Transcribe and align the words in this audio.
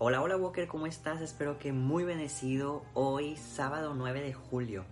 Hola, 0.00 0.22
hola 0.22 0.36
Walker, 0.36 0.68
¿cómo 0.68 0.86
estás? 0.86 1.20
Espero 1.20 1.58
que 1.58 1.72
muy 1.72 2.04
bendecido 2.04 2.84
hoy, 2.94 3.36
sábado 3.36 3.94
9 3.96 4.20
de 4.20 4.32
julio. 4.32 4.84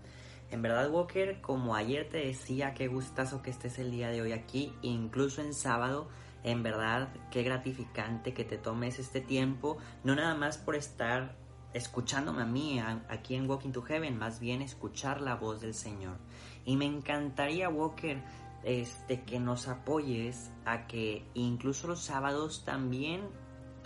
En 0.50 0.62
verdad, 0.62 0.90
Walker, 0.90 1.40
como 1.40 1.76
ayer 1.76 2.08
te 2.08 2.18
decía, 2.18 2.74
qué 2.74 2.88
gustazo 2.88 3.40
que 3.40 3.50
estés 3.50 3.78
el 3.78 3.92
día 3.92 4.08
de 4.08 4.20
hoy 4.20 4.32
aquí, 4.32 4.72
incluso 4.82 5.42
en 5.42 5.54
sábado. 5.54 6.08
En 6.42 6.64
verdad, 6.64 7.10
qué 7.30 7.44
gratificante 7.44 8.34
que 8.34 8.42
te 8.42 8.58
tomes 8.58 8.98
este 8.98 9.20
tiempo, 9.20 9.78
no 10.02 10.16
nada 10.16 10.34
más 10.34 10.58
por 10.58 10.74
estar 10.74 11.36
escuchándome 11.72 12.42
a 12.42 12.46
mí 12.46 12.80
aquí 13.08 13.36
en 13.36 13.48
Walking 13.48 13.70
to 13.70 13.82
Heaven, 13.82 14.18
más 14.18 14.40
bien 14.40 14.60
escuchar 14.60 15.20
la 15.20 15.36
voz 15.36 15.60
del 15.60 15.74
Señor. 15.74 16.16
Y 16.64 16.74
me 16.74 16.84
encantaría, 16.84 17.68
Walker, 17.68 18.20
este, 18.64 19.22
que 19.22 19.38
nos 19.38 19.68
apoyes 19.68 20.50
a 20.64 20.88
que 20.88 21.24
incluso 21.34 21.86
los 21.86 22.00
sábados 22.00 22.64
también 22.64 23.20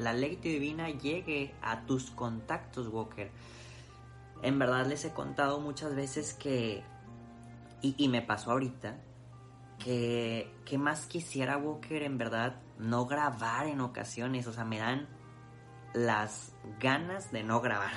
la 0.00 0.12
ley 0.12 0.36
divina 0.36 0.90
llegue 0.90 1.54
a 1.62 1.82
tus 1.86 2.10
contactos, 2.10 2.88
Walker. 2.88 3.30
En 4.42 4.58
verdad 4.58 4.86
les 4.86 5.04
he 5.04 5.12
contado 5.12 5.60
muchas 5.60 5.94
veces 5.94 6.34
que, 6.34 6.82
y, 7.82 8.08
me 8.08 8.22
pasó 8.22 8.52
ahorita, 8.52 8.96
que, 9.78 10.52
que 10.64 10.78
más 10.78 11.06
quisiera, 11.06 11.56
Walker, 11.58 12.02
en 12.02 12.18
verdad, 12.18 12.60
no 12.78 13.06
grabar 13.06 13.66
en 13.66 13.80
ocasiones. 13.80 14.46
O 14.46 14.52
sea, 14.52 14.64
me 14.64 14.78
dan 14.78 15.08
las 15.92 16.52
ganas 16.80 17.30
de 17.32 17.42
no 17.42 17.60
grabar. 17.60 17.94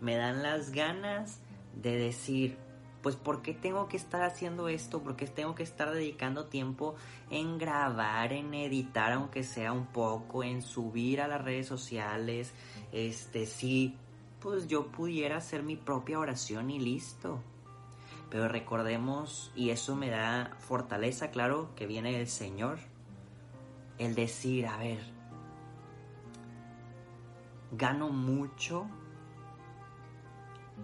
Me 0.00 0.16
dan 0.16 0.42
las 0.42 0.70
ganas 0.70 1.40
de 1.74 1.96
decir, 1.96 2.58
pues 3.06 3.14
¿por 3.14 3.40
qué 3.40 3.54
tengo 3.54 3.86
que 3.86 3.96
estar 3.96 4.24
haciendo 4.24 4.66
esto? 4.66 5.00
¿Por 5.00 5.14
qué 5.14 5.28
tengo 5.28 5.54
que 5.54 5.62
estar 5.62 5.92
dedicando 5.92 6.46
tiempo 6.46 6.96
en 7.30 7.56
grabar, 7.56 8.32
en 8.32 8.52
editar, 8.52 9.12
aunque 9.12 9.44
sea 9.44 9.70
un 9.70 9.86
poco, 9.86 10.42
en 10.42 10.60
subir 10.60 11.20
a 11.20 11.28
las 11.28 11.40
redes 11.40 11.68
sociales? 11.68 12.52
Este, 12.90 13.46
sí, 13.46 13.94
pues 14.40 14.66
yo 14.66 14.88
pudiera 14.88 15.36
hacer 15.36 15.62
mi 15.62 15.76
propia 15.76 16.18
oración 16.18 16.68
y 16.68 16.80
listo. 16.80 17.38
Pero 18.28 18.48
recordemos, 18.48 19.52
y 19.54 19.70
eso 19.70 19.94
me 19.94 20.10
da 20.10 20.56
fortaleza, 20.58 21.30
claro, 21.30 21.70
que 21.76 21.86
viene 21.86 22.10
del 22.10 22.26
Señor, 22.26 22.80
el 23.98 24.16
decir, 24.16 24.66
a 24.66 24.78
ver, 24.78 24.98
gano 27.70 28.08
mucho 28.08 28.88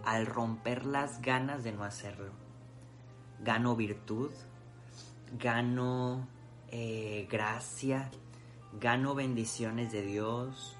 al 0.04 0.26
romper 0.26 0.84
las 0.84 1.20
ganas 1.22 1.64
de 1.64 1.72
no 1.72 1.84
hacerlo. 1.84 2.32
Gano 3.42 3.76
virtud, 3.76 4.30
gano 5.38 6.28
eh, 6.68 7.26
gracia, 7.30 8.10
gano 8.80 9.14
bendiciones 9.14 9.92
de 9.92 10.02
Dios, 10.02 10.76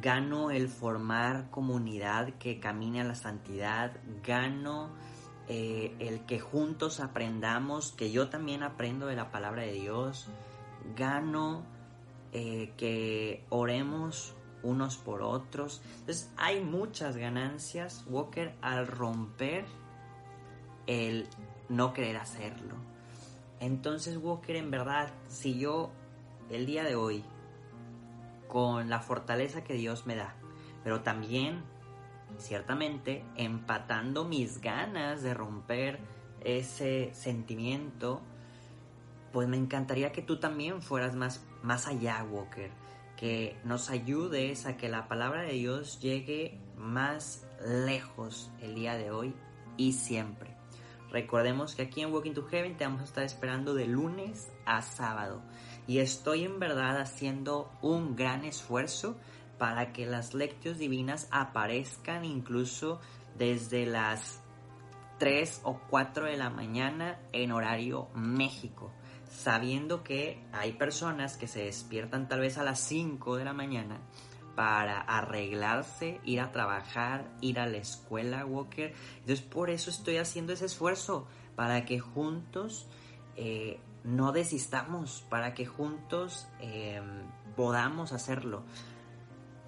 gano 0.00 0.50
el 0.50 0.68
formar 0.68 1.50
comunidad 1.50 2.34
que 2.38 2.60
camine 2.60 3.00
a 3.00 3.04
la 3.04 3.14
santidad, 3.14 3.92
gano 4.22 4.90
eh, 5.48 5.94
el 5.98 6.24
que 6.24 6.40
juntos 6.40 7.00
aprendamos, 7.00 7.92
que 7.92 8.10
yo 8.10 8.28
también 8.28 8.62
aprendo 8.62 9.06
de 9.06 9.16
la 9.16 9.30
palabra 9.30 9.62
de 9.62 9.72
Dios, 9.72 10.28
gano 10.96 11.64
eh, 12.32 12.72
que 12.76 13.44
oremos 13.50 14.34
unos 14.62 14.96
por 14.96 15.22
otros. 15.22 15.82
Entonces 16.00 16.30
hay 16.36 16.60
muchas 16.60 17.16
ganancias, 17.16 18.04
Walker, 18.08 18.54
al 18.60 18.86
romper 18.86 19.64
el 20.86 21.28
no 21.68 21.92
querer 21.92 22.16
hacerlo. 22.16 22.76
Entonces, 23.60 24.16
Walker, 24.16 24.56
en 24.56 24.70
verdad, 24.70 25.10
si 25.28 25.58
yo 25.58 25.90
el 26.50 26.66
día 26.66 26.82
de 26.82 26.96
hoy, 26.96 27.24
con 28.48 28.90
la 28.90 29.00
fortaleza 29.00 29.64
que 29.64 29.74
Dios 29.74 30.04
me 30.06 30.16
da, 30.16 30.34
pero 30.82 31.02
también, 31.02 31.62
ciertamente, 32.38 33.24
empatando 33.36 34.24
mis 34.24 34.60
ganas 34.60 35.22
de 35.22 35.32
romper 35.32 36.00
ese 36.40 37.14
sentimiento, 37.14 38.20
pues 39.32 39.48
me 39.48 39.56
encantaría 39.56 40.12
que 40.12 40.22
tú 40.22 40.38
también 40.38 40.82
fueras 40.82 41.14
más, 41.14 41.42
más 41.62 41.86
allá, 41.86 42.22
Walker 42.24 42.81
que 43.22 43.56
nos 43.62 43.88
ayudes 43.88 44.66
a 44.66 44.76
que 44.76 44.88
la 44.88 45.06
palabra 45.06 45.42
de 45.42 45.52
Dios 45.52 46.00
llegue 46.00 46.58
más 46.76 47.46
lejos 47.64 48.50
el 48.60 48.74
día 48.74 48.96
de 48.96 49.12
hoy 49.12 49.32
y 49.76 49.92
siempre. 49.92 50.56
Recordemos 51.12 51.76
que 51.76 51.82
aquí 51.82 52.00
en 52.00 52.12
Walking 52.12 52.32
to 52.32 52.42
Heaven 52.42 52.76
te 52.76 52.84
vamos 52.84 53.00
a 53.00 53.04
estar 53.04 53.22
esperando 53.22 53.74
de 53.74 53.86
lunes 53.86 54.50
a 54.66 54.82
sábado 54.82 55.40
y 55.86 55.98
estoy 55.98 56.42
en 56.42 56.58
verdad 56.58 57.00
haciendo 57.00 57.70
un 57.80 58.16
gran 58.16 58.44
esfuerzo 58.44 59.16
para 59.56 59.92
que 59.92 60.04
las 60.04 60.34
lecciones 60.34 60.80
divinas 60.80 61.28
aparezcan 61.30 62.24
incluso 62.24 63.00
desde 63.38 63.86
las 63.86 64.42
3 65.20 65.60
o 65.62 65.78
4 65.90 66.24
de 66.24 66.36
la 66.36 66.50
mañana 66.50 67.20
en 67.30 67.52
horario 67.52 68.08
México 68.16 68.90
sabiendo 69.32 70.02
que 70.02 70.44
hay 70.52 70.72
personas 70.72 71.36
que 71.36 71.46
se 71.46 71.64
despiertan 71.64 72.28
tal 72.28 72.40
vez 72.40 72.58
a 72.58 72.62
las 72.62 72.80
5 72.80 73.36
de 73.36 73.44
la 73.44 73.52
mañana 73.52 74.00
para 74.54 75.00
arreglarse, 75.00 76.20
ir 76.24 76.40
a 76.40 76.52
trabajar, 76.52 77.30
ir 77.40 77.58
a 77.58 77.66
la 77.66 77.78
escuela, 77.78 78.44
Walker. 78.44 78.92
Entonces 79.20 79.40
por 79.40 79.70
eso 79.70 79.90
estoy 79.90 80.18
haciendo 80.18 80.52
ese 80.52 80.66
esfuerzo, 80.66 81.26
para 81.56 81.84
que 81.84 81.98
juntos 82.00 82.86
eh, 83.36 83.80
no 84.04 84.32
desistamos, 84.32 85.24
para 85.30 85.54
que 85.54 85.64
juntos 85.64 86.48
em, 86.60 87.22
podamos 87.56 88.12
hacerlo. 88.12 88.64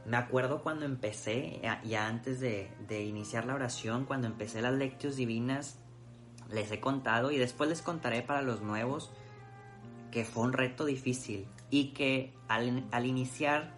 Me 0.04 0.18
acuerdo 0.18 0.62
cuando 0.62 0.84
empecé, 0.84 1.62
ya 1.84 2.06
antes 2.06 2.38
de, 2.40 2.70
iniciar 3.04 3.46
la 3.46 3.54
oración, 3.54 4.04
cuando 4.04 4.26
empecé 4.26 4.60
las 4.60 4.74
lecciones 4.74 5.16
divinas, 5.16 5.78
les 6.50 6.70
he 6.70 6.78
contado 6.78 7.30
y 7.30 7.38
después 7.38 7.70
les 7.70 7.80
contaré 7.80 8.20
para 8.20 8.42
los 8.42 8.60
nuevos 8.60 9.10
que 10.14 10.24
fue 10.24 10.44
un 10.44 10.52
reto 10.52 10.84
difícil 10.84 11.44
y 11.70 11.88
que 11.88 12.32
al, 12.46 13.04
iniciar 13.04 13.74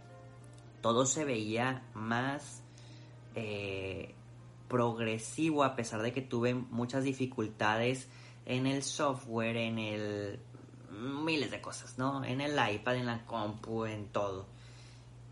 todo 0.83 1.07
se 1.07 1.25
veía 1.25 1.83
más 1.95 2.63
eh, 3.35 4.15
progresivo 4.69 5.65
a 5.65 5.75
pesar 5.77 6.03
de 6.03 6.13
que 6.13 6.21
tuve 6.21 6.53
muchas 6.53 7.05
dificultades 7.05 8.11
en 8.45 8.67
el 8.67 8.83
software, 8.83 9.57
en 9.57 9.79
el 9.79 10.39
miles 10.91 11.51
de 11.51 11.63
cosas, 11.63 11.97
¿no? 11.97 12.23
En 12.23 12.43
el 12.43 12.53
iPad, 12.53 12.97
en 12.97 13.07
la 13.07 13.25
compu, 13.25 13.87
en 13.87 14.09
todo. 14.09 14.47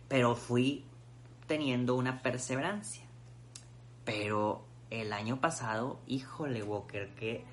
Pero 0.09 0.35
fui 0.35 0.87
teniendo 1.47 1.97
una 1.97 2.23
perseverancia. 2.23 3.05
Pero 4.07 4.65
el 4.89 5.13
año 5.13 5.39
pasado, 5.39 6.01
híjole 6.07 6.63
Walker, 6.63 7.15
qué, 7.15 7.45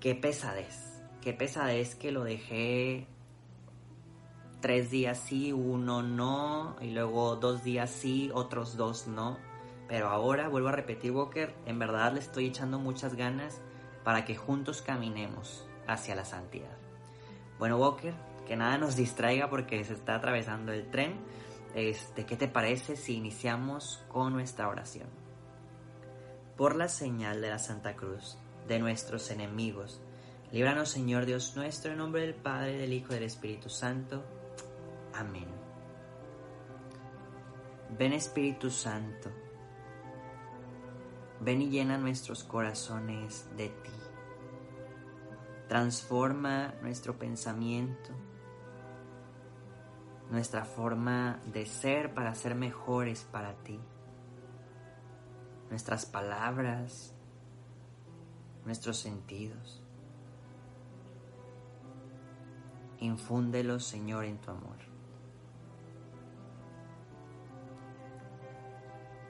qué 0.00 0.14
pesadez 0.14 0.91
qué 1.22 1.32
pesadez 1.32 1.94
que 1.94 2.12
lo 2.12 2.24
dejé 2.24 3.06
tres 4.60 4.90
días 4.90 5.18
sí, 5.18 5.52
uno 5.52 6.02
no, 6.02 6.76
y 6.80 6.90
luego 6.90 7.36
dos 7.36 7.64
días 7.64 7.90
sí, 7.90 8.30
otros 8.34 8.76
dos 8.76 9.06
no. 9.06 9.38
Pero 9.88 10.08
ahora 10.08 10.48
vuelvo 10.48 10.68
a 10.68 10.72
repetir, 10.72 11.12
Walker, 11.12 11.54
en 11.66 11.78
verdad 11.78 12.12
le 12.12 12.20
estoy 12.20 12.46
echando 12.46 12.78
muchas 12.78 13.14
ganas 13.14 13.60
para 14.04 14.24
que 14.24 14.36
juntos 14.36 14.82
caminemos 14.82 15.66
hacia 15.86 16.14
la 16.14 16.24
santidad. 16.24 16.76
Bueno, 17.58 17.76
Walker, 17.78 18.14
que 18.46 18.56
nada 18.56 18.78
nos 18.78 18.96
distraiga 18.96 19.50
porque 19.50 19.84
se 19.84 19.94
está 19.94 20.16
atravesando 20.16 20.72
el 20.72 20.90
tren. 20.90 21.20
Este, 21.74 22.24
¿qué 22.26 22.36
te 22.36 22.48
parece 22.48 22.96
si 22.96 23.16
iniciamos 23.16 24.02
con 24.08 24.32
nuestra 24.32 24.68
oración? 24.68 25.08
Por 26.56 26.76
la 26.76 26.88
señal 26.88 27.40
de 27.40 27.50
la 27.50 27.58
Santa 27.58 27.96
Cruz, 27.96 28.38
de 28.68 28.78
nuestros 28.78 29.30
enemigos, 29.30 30.00
Líbranos, 30.52 30.90
Señor 30.90 31.24
Dios 31.24 31.56
nuestro, 31.56 31.92
en 31.92 31.98
nombre 31.98 32.20
del 32.20 32.34
Padre, 32.34 32.76
del 32.76 32.92
Hijo 32.92 33.12
y 33.12 33.14
del 33.14 33.24
Espíritu 33.24 33.70
Santo. 33.70 34.22
Amén. 35.14 35.46
Ven 37.98 38.12
Espíritu 38.12 38.70
Santo, 38.70 39.30
ven 41.40 41.62
y 41.62 41.70
llena 41.70 41.96
nuestros 41.96 42.44
corazones 42.44 43.48
de 43.56 43.68
ti. 43.68 43.90
Transforma 45.68 46.74
nuestro 46.82 47.18
pensamiento, 47.18 48.10
nuestra 50.30 50.66
forma 50.66 51.40
de 51.46 51.64
ser 51.64 52.12
para 52.12 52.34
ser 52.34 52.54
mejores 52.54 53.24
para 53.30 53.54
ti. 53.62 53.80
Nuestras 55.70 56.04
palabras, 56.04 57.14
nuestros 58.64 58.98
sentidos. 58.98 59.81
Infúndelos, 63.02 63.84
Señor, 63.84 64.24
en 64.24 64.38
tu 64.38 64.50
amor. 64.50 64.76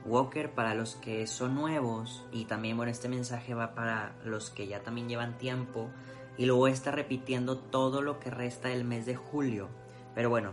Walker, 0.04 0.52
para 0.52 0.74
los 0.74 0.96
que 0.96 1.26
son 1.26 1.54
nuevos, 1.54 2.24
y 2.32 2.44
también 2.44 2.76
bueno, 2.76 2.90
este 2.90 3.08
mensaje 3.08 3.54
va 3.54 3.74
para 3.74 4.16
los 4.24 4.50
que 4.50 4.66
ya 4.66 4.82
también 4.82 5.08
llevan 5.08 5.38
tiempo, 5.38 5.90
y 6.36 6.46
luego 6.46 6.66
está 6.66 6.90
repitiendo 6.90 7.58
todo 7.58 8.02
lo 8.02 8.18
que 8.18 8.30
resta 8.30 8.68
del 8.68 8.84
mes 8.84 9.06
de 9.06 9.16
julio. 9.16 9.68
Pero 10.14 10.28
bueno, 10.28 10.52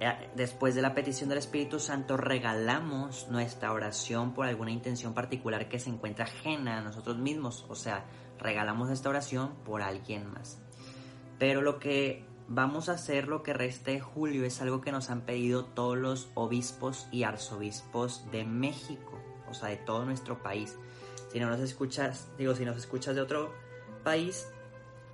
eh, 0.00 0.30
después 0.34 0.74
de 0.74 0.82
la 0.82 0.94
petición 0.94 1.28
del 1.28 1.38
Espíritu 1.38 1.78
Santo, 1.78 2.16
regalamos 2.16 3.28
nuestra 3.28 3.72
oración 3.72 4.32
por 4.32 4.46
alguna 4.46 4.70
intención 4.70 5.14
particular 5.14 5.68
que 5.68 5.78
se 5.78 5.90
encuentra 5.90 6.24
ajena 6.24 6.78
a 6.78 6.82
nosotros 6.82 7.18
mismos. 7.18 7.66
O 7.68 7.74
sea, 7.74 8.04
regalamos 8.38 8.90
esta 8.90 9.10
oración 9.10 9.54
por 9.64 9.82
alguien 9.82 10.30
más. 10.32 10.60
Pero 11.42 11.60
lo 11.60 11.80
que 11.80 12.24
vamos 12.46 12.88
a 12.88 12.92
hacer, 12.92 13.26
lo 13.26 13.42
que 13.42 13.52
resta 13.52 13.90
de 13.90 13.98
julio, 13.98 14.44
es 14.44 14.62
algo 14.62 14.80
que 14.80 14.92
nos 14.92 15.10
han 15.10 15.22
pedido 15.22 15.64
todos 15.64 15.98
los 15.98 16.30
obispos 16.34 17.08
y 17.10 17.24
arzobispos 17.24 18.30
de 18.30 18.44
México, 18.44 19.20
o 19.50 19.52
sea, 19.52 19.70
de 19.70 19.76
todo 19.76 20.04
nuestro 20.04 20.40
país. 20.40 20.78
Si 21.32 21.40
no 21.40 21.50
nos 21.50 21.58
escuchas, 21.58 22.28
digo, 22.38 22.54
si 22.54 22.64
nos 22.64 22.76
escuchas 22.76 23.16
de 23.16 23.22
otro 23.22 23.52
país, 24.04 24.46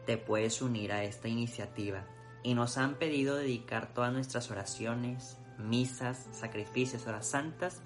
te 0.05 0.19
puedes 0.19 0.61
unir 0.61 0.93
a 0.93 1.03
esta 1.03 1.29
iniciativa 1.29 2.05
y 2.43 2.53
nos 2.53 2.77
han 2.77 2.97
pedido 2.97 3.35
dedicar 3.37 3.95
todas 3.95 4.13
nuestras 4.13 4.51
oraciones, 4.51 5.39
misas, 5.57 6.29
sacrificios, 6.33 7.07
horas 7.07 7.27
santas 7.27 7.81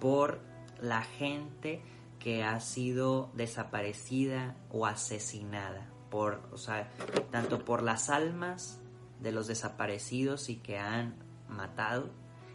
por 0.00 0.40
la 0.80 1.02
gente 1.02 1.82
que 2.18 2.42
ha 2.42 2.58
sido 2.60 3.30
desaparecida 3.34 4.56
o 4.70 4.86
asesinada, 4.86 5.91
por, 6.12 6.42
o 6.52 6.58
sea, 6.58 6.90
tanto 7.30 7.64
por 7.64 7.82
las 7.82 8.10
almas 8.10 8.78
de 9.20 9.32
los 9.32 9.46
desaparecidos 9.46 10.50
y 10.50 10.56
que 10.56 10.78
han 10.78 11.16
matado, 11.48 12.10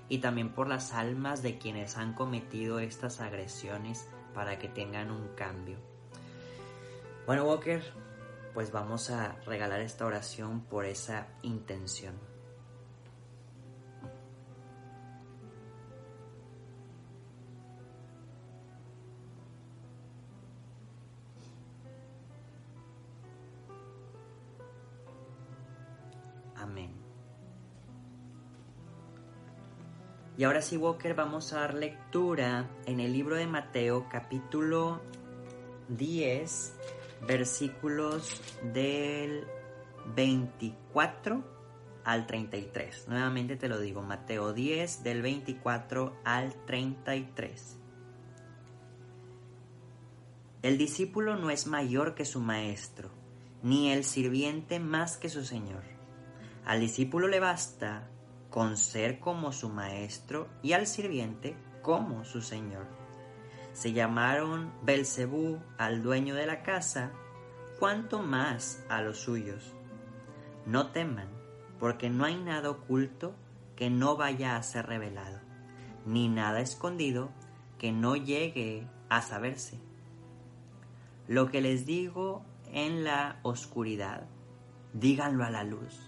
y 0.10 0.20
también 0.20 0.54
por 0.54 0.68
las 0.68 0.94
almas 0.94 1.42
de 1.42 1.58
quienes 1.58 1.98
han 1.98 2.14
cometido 2.14 2.78
estas 2.80 3.20
agresiones 3.20 4.08
para 4.36 4.60
que 4.60 4.70
tengan 4.70 5.10
un 5.10 5.30
cambio. 5.30 5.80
Bueno, 7.26 7.46
Walker, 7.46 7.84
pues 8.54 8.72
vamos 8.72 9.10
a 9.10 9.34
regalar 9.48 9.82
esta 9.82 10.06
oración 10.06 10.62
por 10.62 10.86
esa 10.86 11.28
intención. 11.42 12.27
Y 30.38 30.44
ahora 30.44 30.62
sí, 30.62 30.78
Walker, 30.78 31.16
vamos 31.16 31.52
a 31.52 31.62
dar 31.62 31.74
lectura 31.74 32.70
en 32.86 33.00
el 33.00 33.12
libro 33.12 33.36
de 33.36 33.48
Mateo 33.48 34.08
capítulo 34.08 35.02
10 35.90 36.76
versículos 37.28 38.40
del 38.72 39.48
24 40.16 41.44
al 42.04 42.28
33. 42.28 43.08
Nuevamente 43.08 43.56
te 43.56 43.68
lo 43.68 43.80
digo, 43.80 44.04
Mateo 44.04 44.54
10 44.54 45.04
del 45.04 45.24
24 45.24 46.20
al 46.24 46.54
33. 46.66 47.80
El 50.62 50.78
discípulo 50.78 51.36
no 51.36 51.50
es 51.50 51.66
mayor 51.66 52.14
que 52.14 52.26
su 52.26 52.42
maestro, 52.42 53.10
ni 53.64 53.92
el 53.92 54.04
sirviente 54.04 54.80
más 54.80 55.18
que 55.18 55.30
su 55.30 55.44
señor. 55.44 55.82
Al 56.64 56.80
discípulo 56.80 57.28
le 57.28 57.40
basta 57.40 58.12
con 58.58 58.76
ser 58.76 59.20
como 59.20 59.52
su 59.52 59.70
maestro 59.70 60.48
y 60.64 60.74
al 60.74 60.88
sirviente 60.88 61.56
como 61.84 62.26
su 62.26 62.42
señor 62.42 62.88
se 63.72 63.94
llamaron 63.94 64.74
Belcebú 64.82 65.60
al 65.78 66.02
dueño 66.02 66.34
de 66.34 66.48
la 66.48 66.64
casa, 66.64 67.12
cuanto 67.78 68.24
más 68.24 68.84
a 68.90 69.04
los 69.04 69.20
suyos. 69.20 69.76
No 70.66 70.88
teman, 70.88 71.28
porque 71.80 72.10
no 72.10 72.26
hay 72.26 72.38
nada 72.38 72.72
oculto 72.72 73.36
que 73.76 73.92
no 73.92 74.18
vaya 74.18 74.56
a 74.56 74.64
ser 74.64 74.88
revelado, 74.88 75.40
ni 76.08 76.28
nada 76.28 76.60
escondido 76.60 77.30
que 77.78 77.92
no 77.92 78.16
llegue 78.16 78.88
a 79.10 79.22
saberse. 79.22 79.80
Lo 81.28 81.52
que 81.52 81.62
les 81.62 81.86
digo 81.86 82.44
en 82.72 83.04
la 83.04 83.40
oscuridad, 83.44 84.26
díganlo 84.94 85.46
a 85.46 85.52
la 85.52 85.64
luz, 85.64 86.07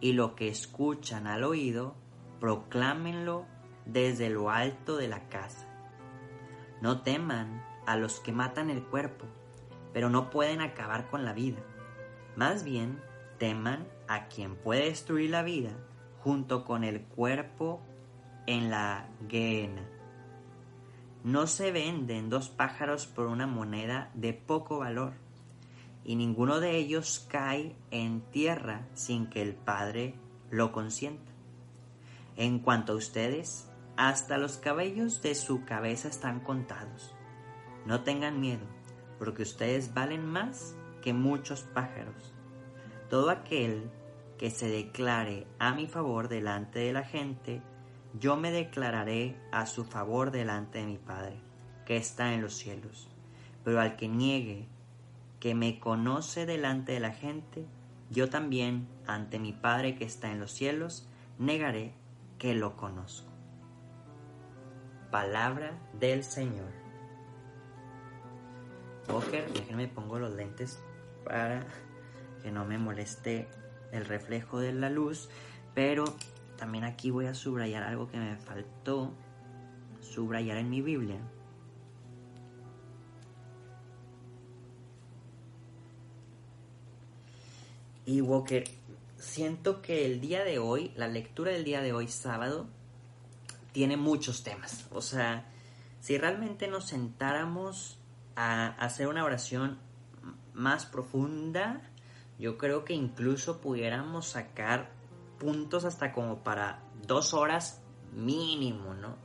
y 0.00 0.12
lo 0.12 0.34
que 0.34 0.48
escuchan 0.48 1.26
al 1.26 1.44
oído, 1.44 1.94
proclámenlo 2.40 3.46
desde 3.84 4.30
lo 4.30 4.50
alto 4.50 4.96
de 4.96 5.08
la 5.08 5.28
casa. 5.28 5.66
No 6.80 7.02
teman 7.02 7.64
a 7.86 7.96
los 7.96 8.20
que 8.20 8.32
matan 8.32 8.70
el 8.70 8.84
cuerpo, 8.84 9.26
pero 9.92 10.10
no 10.10 10.30
pueden 10.30 10.60
acabar 10.60 11.08
con 11.10 11.24
la 11.24 11.32
vida. 11.32 11.58
Más 12.36 12.62
bien, 12.62 13.00
teman 13.38 13.88
a 14.06 14.28
quien 14.28 14.56
puede 14.56 14.84
destruir 14.84 15.30
la 15.30 15.42
vida 15.42 15.70
junto 16.20 16.64
con 16.64 16.84
el 16.84 17.02
cuerpo 17.02 17.80
en 18.46 18.70
la 18.70 19.08
guena. 19.28 19.82
No 21.24 21.46
se 21.46 21.72
venden 21.72 22.30
dos 22.30 22.48
pájaros 22.48 23.06
por 23.06 23.26
una 23.26 23.46
moneda 23.46 24.10
de 24.14 24.32
poco 24.32 24.78
valor, 24.78 25.14
y 26.08 26.16
ninguno 26.16 26.58
de 26.58 26.74
ellos 26.74 27.26
cae 27.28 27.76
en 27.90 28.22
tierra 28.22 28.88
sin 28.94 29.26
que 29.26 29.42
el 29.42 29.54
Padre 29.54 30.14
lo 30.48 30.72
consienta. 30.72 31.30
En 32.34 32.60
cuanto 32.60 32.94
a 32.94 32.96
ustedes, 32.96 33.70
hasta 33.98 34.38
los 34.38 34.56
cabellos 34.56 35.20
de 35.20 35.34
su 35.34 35.66
cabeza 35.66 36.08
están 36.08 36.40
contados. 36.40 37.14
No 37.84 38.04
tengan 38.04 38.40
miedo, 38.40 38.64
porque 39.18 39.42
ustedes 39.42 39.92
valen 39.92 40.24
más 40.24 40.74
que 41.02 41.12
muchos 41.12 41.60
pájaros. 41.60 42.32
Todo 43.10 43.28
aquel 43.28 43.90
que 44.38 44.50
se 44.50 44.70
declare 44.70 45.46
a 45.58 45.74
mi 45.74 45.88
favor 45.88 46.28
delante 46.28 46.78
de 46.78 46.94
la 46.94 47.04
gente, 47.04 47.60
yo 48.18 48.38
me 48.38 48.50
declararé 48.50 49.38
a 49.52 49.66
su 49.66 49.84
favor 49.84 50.30
delante 50.30 50.78
de 50.78 50.86
mi 50.86 50.96
Padre, 50.96 51.38
que 51.84 51.98
está 51.98 52.32
en 52.32 52.40
los 52.40 52.54
cielos. 52.54 53.10
Pero 53.62 53.78
al 53.78 53.96
que 53.96 54.08
niegue 54.08 54.70
que 55.40 55.54
me 55.54 55.78
conoce 55.78 56.46
delante 56.46 56.92
de 56.92 57.00
la 57.00 57.12
gente, 57.12 57.64
yo 58.10 58.28
también, 58.28 58.88
ante 59.06 59.38
mi 59.38 59.52
Padre 59.52 59.94
que 59.94 60.04
está 60.04 60.30
en 60.30 60.40
los 60.40 60.52
cielos, 60.52 61.06
negaré 61.38 61.92
que 62.38 62.54
lo 62.54 62.76
conozco. 62.76 63.28
Palabra 65.10 65.72
del 65.98 66.24
Señor. 66.24 66.70
Walker, 69.08 69.50
déjenme 69.52 69.88
pongo 69.88 70.18
los 70.18 70.34
lentes 70.34 70.82
para 71.24 71.66
que 72.42 72.50
no 72.50 72.64
me 72.64 72.78
moleste 72.78 73.48
el 73.92 74.04
reflejo 74.04 74.58
de 74.58 74.72
la 74.72 74.90
luz, 74.90 75.30
pero 75.74 76.04
también 76.56 76.84
aquí 76.84 77.10
voy 77.10 77.26
a 77.26 77.34
subrayar 77.34 77.84
algo 77.84 78.08
que 78.08 78.18
me 78.18 78.36
faltó 78.36 79.12
subrayar 80.00 80.58
en 80.58 80.70
mi 80.70 80.82
Biblia. 80.82 81.18
Y 88.08 88.22
Walker, 88.22 88.64
siento 89.18 89.82
que 89.82 90.06
el 90.06 90.22
día 90.22 90.42
de 90.42 90.58
hoy, 90.58 90.92
la 90.96 91.08
lectura 91.08 91.52
del 91.52 91.62
día 91.62 91.82
de 91.82 91.92
hoy, 91.92 92.08
sábado, 92.08 92.66
tiene 93.72 93.98
muchos 93.98 94.42
temas. 94.42 94.86
O 94.92 95.02
sea, 95.02 95.52
si 96.00 96.16
realmente 96.16 96.68
nos 96.68 96.86
sentáramos 96.86 97.98
a 98.34 98.68
hacer 98.68 99.08
una 99.08 99.24
oración 99.24 99.78
más 100.54 100.86
profunda, 100.86 101.82
yo 102.38 102.56
creo 102.56 102.86
que 102.86 102.94
incluso 102.94 103.60
pudiéramos 103.60 104.28
sacar 104.28 104.88
puntos 105.38 105.84
hasta 105.84 106.14
como 106.14 106.42
para 106.42 106.82
dos 107.06 107.34
horas 107.34 107.82
mínimo, 108.14 108.94
¿no? 108.94 109.16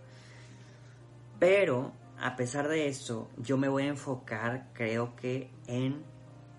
Pero, 1.39 1.93
a 2.19 2.35
pesar 2.35 2.67
de 2.67 2.89
eso, 2.89 3.29
yo 3.37 3.55
me 3.55 3.69
voy 3.69 3.83
a 3.83 3.87
enfocar, 3.87 4.71
creo 4.73 5.15
que, 5.15 5.51
en 5.67 6.03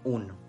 uno. 0.04 0.43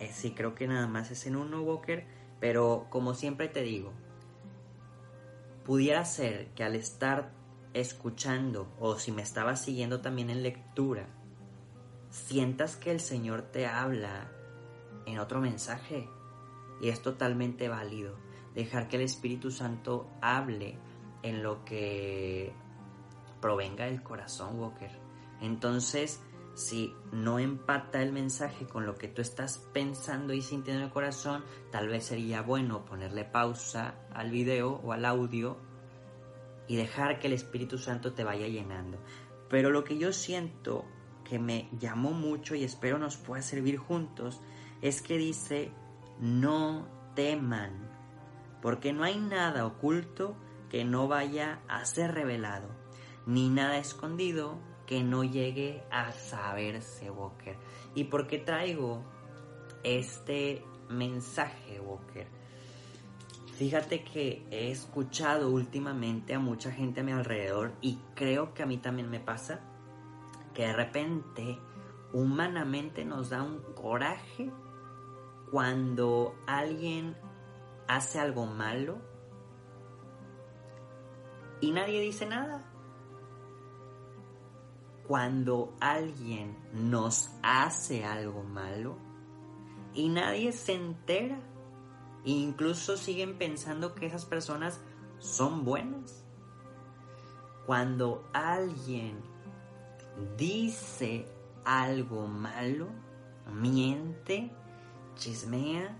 Eh, 0.00 0.10
sí, 0.12 0.32
creo 0.32 0.54
que 0.54 0.66
nada 0.66 0.86
más 0.86 1.10
es 1.10 1.26
en 1.26 1.36
uno, 1.36 1.62
Walker, 1.62 2.06
pero 2.40 2.86
como 2.90 3.14
siempre 3.14 3.48
te 3.48 3.62
digo, 3.62 3.92
pudiera 5.64 6.04
ser 6.04 6.48
que 6.54 6.64
al 6.64 6.74
estar 6.74 7.32
escuchando 7.74 8.74
o 8.80 8.98
si 8.98 9.12
me 9.12 9.22
estabas 9.22 9.62
siguiendo 9.62 10.00
también 10.00 10.30
en 10.30 10.42
lectura, 10.42 11.06
sientas 12.08 12.76
que 12.76 12.90
el 12.90 13.00
Señor 13.00 13.42
te 13.42 13.66
habla 13.66 14.32
en 15.06 15.18
otro 15.18 15.40
mensaje 15.40 16.08
y 16.80 16.88
es 16.88 17.02
totalmente 17.02 17.68
válido. 17.68 18.16
Dejar 18.54 18.88
que 18.88 18.96
el 18.96 19.02
Espíritu 19.02 19.50
Santo 19.50 20.10
hable 20.20 20.76
en 21.22 21.42
lo 21.42 21.64
que 21.64 22.52
provenga 23.40 23.84
del 23.84 24.02
corazón, 24.02 24.58
Walker. 24.58 24.90
Entonces, 25.40 26.20
si 26.54 26.94
no 27.12 27.38
empata 27.38 28.02
el 28.02 28.12
mensaje 28.12 28.66
con 28.66 28.86
lo 28.86 28.94
que 28.94 29.08
tú 29.08 29.22
estás 29.22 29.58
pensando 29.72 30.32
y 30.32 30.42
sintiendo 30.42 30.80
en 30.80 30.86
el 30.88 30.92
corazón, 30.92 31.44
tal 31.70 31.88
vez 31.88 32.04
sería 32.06 32.42
bueno 32.42 32.84
ponerle 32.84 33.24
pausa 33.24 33.94
al 34.12 34.30
video 34.30 34.80
o 34.84 34.92
al 34.92 35.04
audio 35.04 35.58
y 36.68 36.76
dejar 36.76 37.18
que 37.18 37.28
el 37.28 37.32
Espíritu 37.32 37.78
Santo 37.78 38.12
te 38.12 38.24
vaya 38.24 38.46
llenando. 38.46 38.98
Pero 39.48 39.70
lo 39.70 39.84
que 39.84 39.98
yo 39.98 40.12
siento 40.12 40.84
que 41.24 41.38
me 41.38 41.68
llamó 41.78 42.12
mucho 42.12 42.54
y 42.54 42.64
espero 42.64 42.98
nos 42.98 43.16
pueda 43.16 43.42
servir 43.42 43.76
juntos 43.78 44.40
es 44.82 45.02
que 45.02 45.16
dice, 45.16 45.72
no 46.20 46.88
teman, 47.14 47.88
porque 48.62 48.92
no 48.92 49.04
hay 49.04 49.18
nada 49.18 49.66
oculto 49.66 50.36
que 50.68 50.84
no 50.84 51.08
vaya 51.08 51.60
a 51.68 51.84
ser 51.84 52.14
revelado, 52.14 52.68
ni 53.26 53.48
nada 53.48 53.78
escondido 53.78 54.58
que 54.90 55.04
no 55.04 55.22
llegue 55.22 55.84
a 55.92 56.10
saberse, 56.10 57.12
Walker. 57.12 57.56
¿Y 57.94 58.04
por 58.04 58.26
qué 58.26 58.38
traigo 58.38 59.04
este 59.84 60.64
mensaje, 60.88 61.78
Walker? 61.78 62.26
Fíjate 63.54 64.02
que 64.02 64.44
he 64.50 64.72
escuchado 64.72 65.48
últimamente 65.48 66.34
a 66.34 66.40
mucha 66.40 66.72
gente 66.72 67.02
a 67.02 67.04
mi 67.04 67.12
alrededor 67.12 67.72
y 67.80 68.00
creo 68.16 68.52
que 68.52 68.64
a 68.64 68.66
mí 68.66 68.78
también 68.78 69.08
me 69.08 69.20
pasa 69.20 69.60
que 70.54 70.62
de 70.62 70.72
repente 70.72 71.56
humanamente 72.12 73.04
nos 73.04 73.30
da 73.30 73.44
un 73.44 73.62
coraje 73.74 74.50
cuando 75.52 76.34
alguien 76.48 77.16
hace 77.86 78.18
algo 78.18 78.44
malo 78.46 78.98
y 81.60 81.70
nadie 81.70 82.00
dice 82.00 82.26
nada. 82.26 82.69
Cuando 85.10 85.74
alguien 85.80 86.56
nos 86.72 87.30
hace 87.42 88.04
algo 88.04 88.44
malo 88.44 88.96
y 89.92 90.08
nadie 90.08 90.52
se 90.52 90.74
entera 90.74 91.36
incluso 92.24 92.96
siguen 92.96 93.36
pensando 93.36 93.96
que 93.96 94.06
esas 94.06 94.24
personas 94.24 94.80
son 95.18 95.64
buenas. 95.64 96.24
Cuando 97.66 98.30
alguien 98.32 99.20
dice 100.36 101.26
algo 101.64 102.28
malo, 102.28 102.86
miente, 103.52 104.52
chismea 105.16 105.98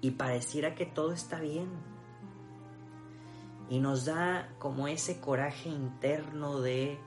y 0.00 0.10
pareciera 0.10 0.74
que 0.74 0.86
todo 0.86 1.12
está 1.12 1.38
bien. 1.38 1.93
Y 3.68 3.80
nos 3.80 4.04
da 4.04 4.54
como 4.58 4.88
ese 4.88 5.20
coraje 5.20 5.68
interno 5.68 6.60
de 6.60 6.98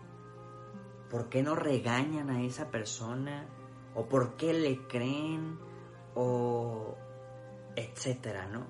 por 1.09 1.29
qué 1.29 1.43
no 1.43 1.55
regañan 1.55 2.29
a 2.29 2.43
esa 2.43 2.71
persona 2.71 3.45
o 3.95 4.07
por 4.07 4.35
qué 4.35 4.53
le 4.53 4.87
creen 4.87 5.59
o 6.15 6.95
etcétera, 7.75 8.47
¿no? 8.47 8.65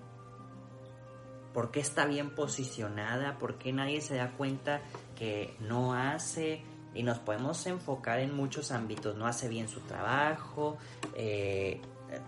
¿Por 1.54 1.72
qué 1.72 1.80
está 1.80 2.06
bien 2.06 2.36
posicionada? 2.36 3.40
¿Por 3.40 3.58
qué 3.58 3.74
nadie 3.74 4.02
se 4.02 4.16
da 4.16 4.34
cuenta 4.34 4.82
que 5.16 5.56
no 5.60 5.94
hace? 5.94 6.64
Y 6.94 7.04
nos 7.04 7.20
podemos 7.20 7.66
enfocar 7.66 8.20
en 8.20 8.36
muchos 8.36 8.72
ámbitos. 8.72 9.16
No 9.16 9.26
hace 9.26 9.48
bien 9.48 9.68
su 9.68 9.80
trabajo. 9.82 10.78
Eh, 11.16 11.82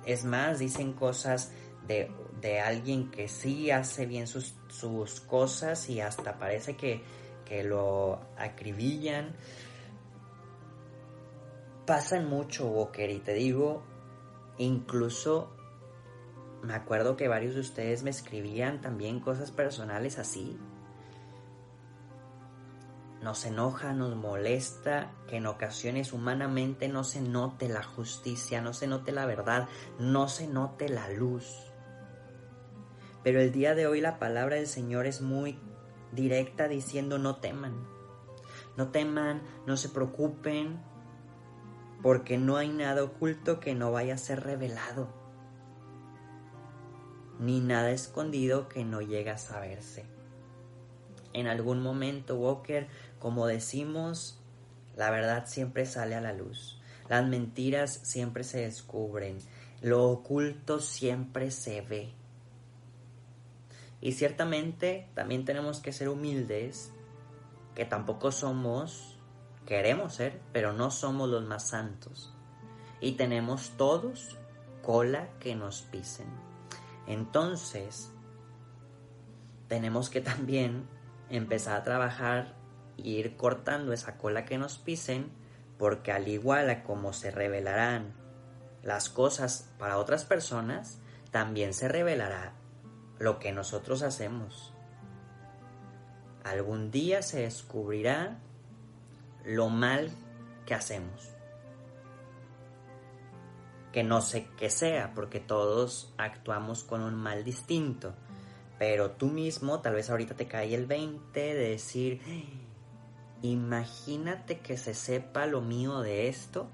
es 0.05 0.25
más, 0.25 0.57
dicen 0.57 0.93
cosas 0.93 1.51
de, 1.85 2.11
alguien 2.61 3.11
que 3.11 3.27
sí 3.27 3.71
hace 3.71 4.05
bien 4.05 4.27
sus, 4.27 4.55
sus 4.69 5.19
cosas 5.21 5.89
y 5.89 6.01
hasta 6.01 6.37
parece 6.37 6.75
que, 6.75 7.03
que 7.45 7.63
lo 7.63 8.19
acribillan. 8.37 9.35
Pasan 11.85 12.29
mucho, 12.29 12.67
Walker, 12.67 13.09
y 13.09 13.19
te 13.19 13.33
digo, 13.33 13.83
Incluso 14.59 15.55
me 16.61 16.73
acuerdo 16.73 17.15
que 17.15 17.29
varios 17.29 17.55
de 17.55 17.61
ustedes 17.61 18.03
me 18.03 18.09
escribían 18.09 18.81
también 18.81 19.21
cosas 19.21 19.51
personales 19.51 20.19
así. 20.19 20.59
Nos 23.23 23.45
enoja, 23.45 23.93
nos 23.93 24.17
molesta 24.17 25.11
que 25.27 25.37
en 25.37 25.47
ocasiones 25.47 26.11
humanamente 26.11 26.89
no 26.89 27.05
se 27.05 27.21
note 27.21 27.69
la 27.69 27.83
justicia, 27.83 28.61
no 28.61 28.73
se 28.73 28.87
note 28.87 29.13
la 29.13 29.25
verdad, 29.25 29.69
no 29.97 30.27
se 30.27 30.47
note 30.47 30.89
la 30.89 31.09
luz. 31.09 31.68
Pero 33.29 33.41
el 33.41 33.51
día 33.51 33.75
de 33.75 33.85
hoy 33.85 34.01
la 34.01 34.17
palabra 34.17 34.55
del 34.55 34.65
Señor 34.65 35.05
es 35.05 35.21
muy 35.21 35.59
directa 36.11 36.67
diciendo 36.67 37.19
no 37.19 37.35
teman. 37.35 37.87
No 38.75 38.89
teman, 38.89 39.43
no 39.67 39.77
se 39.77 39.89
preocupen, 39.89 40.79
porque 42.01 42.39
no 42.39 42.57
hay 42.57 42.69
nada 42.69 43.03
oculto 43.03 43.59
que 43.59 43.75
no 43.75 43.91
vaya 43.91 44.15
a 44.15 44.17
ser 44.17 44.41
revelado, 44.41 45.13
ni 47.37 47.59
nada 47.59 47.91
escondido 47.91 48.67
que 48.67 48.83
no 48.83 48.99
llegue 48.99 49.29
a 49.29 49.37
saberse. 49.37 50.07
En 51.33 51.45
algún 51.45 51.83
momento, 51.83 52.35
Walker, 52.35 52.87
como 53.19 53.45
decimos, 53.45 54.41
la 54.95 55.11
verdad 55.11 55.45
siempre 55.45 55.85
sale 55.85 56.15
a 56.15 56.21
la 56.21 56.33
luz, 56.33 56.81
las 57.07 57.27
mentiras 57.27 57.99
siempre 58.01 58.43
se 58.43 58.61
descubren, 58.61 59.37
lo 59.83 60.09
oculto 60.09 60.79
siempre 60.79 61.51
se 61.51 61.81
ve. 61.81 62.18
Y 64.01 64.13
ciertamente 64.13 65.09
también 65.13 65.45
tenemos 65.45 65.79
que 65.79 65.91
ser 65.91 66.09
humildes, 66.09 66.93
que 67.75 67.85
tampoco 67.85 68.31
somos 68.31 69.19
Queremos 69.69 70.15
ser, 70.15 70.41
pero 70.51 70.73
no 70.73 70.89
somos 70.89 71.29
los 71.29 71.45
más 71.45 71.69
santos. 71.69 72.33
Y 72.99 73.11
tenemos 73.11 73.77
todos 73.77 74.35
cola 74.81 75.29
que 75.39 75.53
nos 75.53 75.83
pisen. 75.83 76.25
Entonces, 77.05 78.11
tenemos 79.67 80.09
que 80.09 80.21
también 80.21 80.87
empezar 81.29 81.77
a 81.77 81.83
trabajar 81.83 82.55
e 82.97 83.09
ir 83.09 83.37
cortando 83.37 83.93
esa 83.93 84.17
cola 84.17 84.43
que 84.43 84.57
nos 84.57 84.79
pisen, 84.79 85.29
porque 85.77 86.11
al 86.11 86.27
igual 86.27 86.71
a 86.71 86.81
como 86.81 87.13
se 87.13 87.29
revelarán 87.29 88.15
las 88.81 89.09
cosas 89.09 89.69
para 89.77 89.99
otras 89.99 90.25
personas, 90.25 90.97
también 91.29 91.75
se 91.75 91.87
revelará 91.87 92.53
lo 93.19 93.37
que 93.37 93.51
nosotros 93.51 94.01
hacemos. 94.01 94.73
Algún 96.43 96.89
día 96.89 97.21
se 97.21 97.41
descubrirá 97.41 98.39
lo 99.45 99.69
mal 99.69 100.09
que 100.65 100.73
hacemos. 100.73 101.29
Que 103.91 104.03
no 104.03 104.21
sé 104.21 104.47
qué 104.57 104.69
sea, 104.69 105.13
porque 105.13 105.39
todos 105.39 106.13
actuamos 106.17 106.83
con 106.83 107.01
un 107.01 107.15
mal 107.15 107.43
distinto. 107.43 108.13
Pero 108.77 109.11
tú 109.11 109.27
mismo, 109.27 109.81
tal 109.81 109.95
vez 109.95 110.09
ahorita 110.09 110.35
te 110.35 110.47
cae 110.47 110.73
el 110.73 110.85
20 110.85 111.39
de 111.39 111.69
decir, 111.69 112.21
imagínate 113.41 114.59
que 114.59 114.77
se 114.77 114.93
sepa 114.93 115.45
lo 115.45 115.59
mío 115.59 115.99
de 115.99 116.29
esto. 116.29 116.69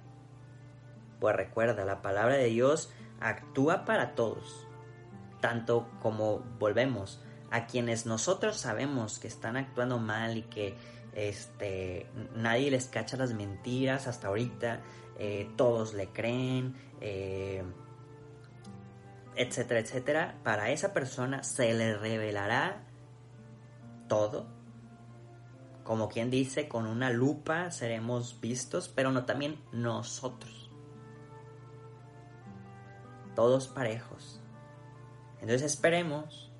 Pues 1.19 1.35
recuerda, 1.35 1.85
la 1.85 2.03
palabra 2.03 2.35
de 2.35 2.45
Dios 2.45 2.91
actúa 3.19 3.85
para 3.85 4.13
todos. 4.13 4.64
Tanto 5.41 5.89
como 6.01 6.39
volvemos 6.59 7.21
a 7.51 7.67
quienes 7.67 8.05
nosotros 8.05 8.57
sabemos 8.57 9.19
que 9.19 9.27
están 9.27 9.57
actuando 9.57 9.99
mal 9.99 10.37
y 10.37 10.43
que 10.43 10.75
este, 11.13 12.07
nadie 12.35 12.69
les 12.71 12.87
cacha 12.87 13.17
las 13.17 13.33
mentiras 13.33 14.07
hasta 14.07 14.27
ahorita, 14.27 14.81
eh, 15.17 15.49
todos 15.55 15.93
le 15.93 16.09
creen, 16.09 16.75
eh, 16.99 17.63
etcétera, 19.35 19.79
etcétera. 19.79 20.39
Para 20.43 20.71
esa 20.71 20.93
persona 20.93 21.43
se 21.43 21.73
le 21.73 21.95
revelará 21.97 22.83
todo. 24.07 24.47
Como 25.83 26.09
quien 26.09 26.31
dice, 26.31 26.67
con 26.67 26.87
una 26.87 27.11
lupa 27.11 27.71
seremos 27.71 28.41
vistos, 28.41 28.89
pero 28.89 29.11
no 29.11 29.25
también 29.25 29.63
nosotros. 29.71 30.71
Todos 33.35 33.67
parejos. 33.67 34.41
Entonces 35.45 35.73
esperemos 35.73 36.51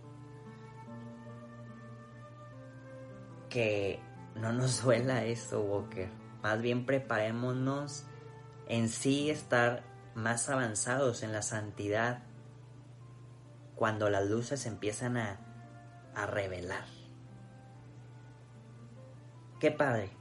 que 3.50 4.00
no 4.36 4.54
nos 4.54 4.84
duela 4.84 5.24
eso, 5.26 5.60
Walker. 5.60 6.08
Más 6.44 6.62
bien 6.62 6.86
preparémonos 6.86 8.06
en 8.68 8.88
sí 8.90 9.32
estar 9.32 9.82
más 10.14 10.50
avanzados 10.50 11.24
en 11.24 11.32
la 11.32 11.42
santidad 11.42 12.22
cuando 13.74 14.12
las 14.12 14.30
luces 14.30 14.68
empiezan 14.68 15.18
a, 15.18 15.40
a 16.14 16.28
revelar. 16.28 16.86
Qué 19.60 19.72
padre. 19.72 20.12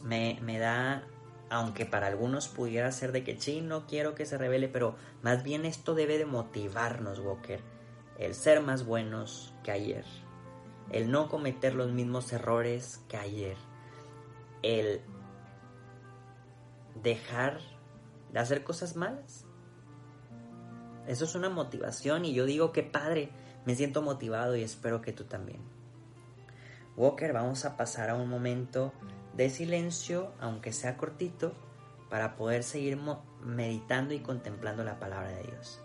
Me, 0.00 0.38
me, 0.42 0.60
da, 0.60 1.08
aunque 1.50 1.86
para 1.86 2.06
algunos 2.06 2.46
pudiera 2.46 2.92
ser 2.92 3.10
de 3.10 3.24
que 3.24 3.40
sí, 3.40 3.62
no 3.62 3.88
quiero 3.88 4.14
que 4.14 4.26
se 4.26 4.38
revele, 4.38 4.68
pero 4.68 4.94
más 5.22 5.42
bien 5.42 5.64
esto 5.64 5.96
debe 5.96 6.18
de 6.18 6.26
motivarnos, 6.26 7.18
Walker. 7.18 7.69
El 8.20 8.34
ser 8.34 8.62
más 8.62 8.86
buenos 8.86 9.52
que 9.64 9.72
ayer 9.72 10.04
el 10.90 11.10
no 11.10 11.28
cometer 11.28 11.74
los 11.74 11.92
mismos 11.92 12.32
errores 12.32 13.00
que 13.08 13.16
ayer, 13.16 13.56
el 14.62 15.00
dejar 17.02 17.60
de 18.32 18.40
hacer 18.40 18.64
cosas 18.64 18.96
malas. 18.96 19.46
Eso 21.06 21.24
es 21.24 21.34
una 21.34 21.48
motivación 21.48 22.24
y 22.24 22.34
yo 22.34 22.44
digo 22.44 22.72
que 22.72 22.82
padre, 22.82 23.30
me 23.64 23.74
siento 23.74 24.02
motivado 24.02 24.56
y 24.56 24.62
espero 24.62 25.00
que 25.00 25.12
tú 25.12 25.24
también. 25.24 25.60
Walker, 26.96 27.32
vamos 27.32 27.64
a 27.64 27.76
pasar 27.76 28.10
a 28.10 28.16
un 28.16 28.28
momento 28.28 28.92
de 29.34 29.48
silencio, 29.48 30.32
aunque 30.40 30.72
sea 30.72 30.96
cortito, 30.96 31.52
para 32.10 32.36
poder 32.36 32.64
seguir 32.64 32.98
meditando 33.44 34.12
y 34.12 34.20
contemplando 34.20 34.82
la 34.82 34.98
palabra 34.98 35.30
de 35.30 35.42
Dios. 35.44 35.80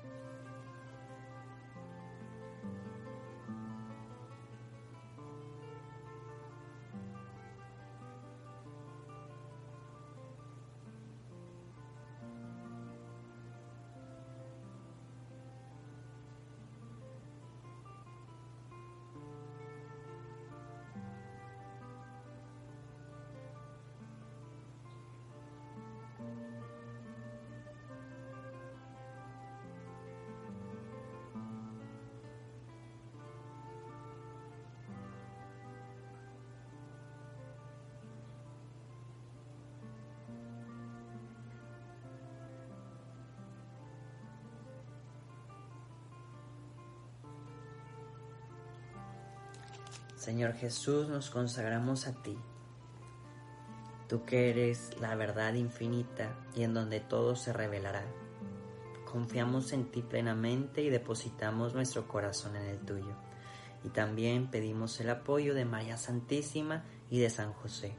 Señor 50.25 50.53
Jesús, 50.53 51.08
nos 51.08 51.29
consagramos 51.29 52.08
a 52.08 52.24
ti, 52.24 52.36
tú 54.10 54.25
que 54.25 54.50
eres 54.50 55.00
la 55.00 55.13
verdad 55.13 55.53
infinita 55.53 56.36
y 56.55 56.63
en 56.63 56.74
donde 56.74 57.00
todo 57.00 57.36
se 57.36 57.53
revelará. 57.53 58.03
Confiamos 59.05 59.72
en 59.72 59.91
ti 59.91 60.01
plenamente 60.01 60.82
y 60.82 60.89
depositamos 60.89 61.75
nuestro 61.75 62.08
corazón 62.08 62.55
en 62.55 62.63
el 62.63 62.79
tuyo. 62.79 63.15
Y 63.84 63.89
también 63.89 64.50
pedimos 64.50 65.00
el 65.00 65.12
apoyo 65.12 65.53
de 65.53 65.63
María 65.63 65.96
Santísima 65.96 66.86
y 67.12 67.20
de 67.20 67.29
San 67.29 67.53
José. 67.53 67.94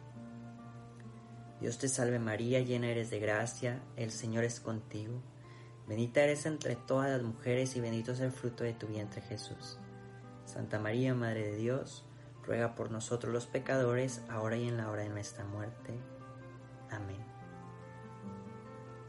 Dios 1.61 1.79
te 1.79 1.87
salve 1.87 2.19
María, 2.19 2.59
llena 2.59 2.89
eres 2.89 3.09
de 3.09 3.21
gracia, 3.21 3.85
el 3.95 4.11
Señor 4.11 4.43
es 4.43 4.59
contigo. 4.59 5.23
Bendita 5.87 6.25
eres 6.25 6.45
entre 6.45 6.75
todas 6.75 7.09
las 7.09 7.23
mujeres 7.23 7.77
y 7.77 7.81
bendito 7.81 8.11
es 8.11 8.19
el 8.19 8.33
fruto 8.33 8.65
de 8.65 8.75
tu 8.75 8.89
vientre 8.89 9.21
Jesús. 9.21 9.79
Santa 10.45 10.81
María, 10.81 11.15
Madre 11.15 11.53
de 11.53 11.57
Dios, 11.57 12.06
ruega 12.47 12.75
por 12.75 12.91
nosotros 12.91 13.33
los 13.33 13.47
pecadores, 13.47 14.23
ahora 14.29 14.57
y 14.57 14.69
en 14.69 14.77
la 14.77 14.91
hora 14.91 15.03
de 15.03 15.09
nuestra 15.09 15.45
muerte. 15.45 15.99
Amén. 16.91 17.25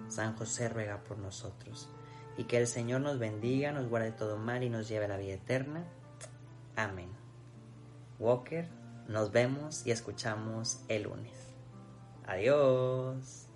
San 0.08 0.36
José 0.36 0.70
ruega 0.70 1.04
por 1.04 1.18
nosotros, 1.18 1.90
y 2.38 2.46
que 2.46 2.58
el 2.58 2.68
Señor 2.68 3.02
nos 3.02 3.20
bendiga, 3.20 3.72
nos 3.72 3.90
guarde 3.90 4.12
todo 4.12 4.38
mal 4.38 4.64
y 4.64 4.70
nos 4.70 4.88
lleve 4.88 5.06
a 5.06 5.10
la 5.10 5.18
vida 5.18 5.34
eterna. 5.34 5.86
Amén. 6.76 7.10
Walker, 8.20 8.68
nos 9.08 9.32
vemos 9.32 9.86
y 9.86 9.92
escuchamos 9.92 10.82
el 10.88 11.04
lunes. 11.04 11.34
Adiós. 12.26 13.47